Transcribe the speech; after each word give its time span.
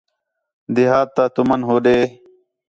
دیہات 0.75 1.09
تا 1.15 1.23
تُمن 1.35 1.61
ہو 1.67 1.75
ݙے 1.83 1.97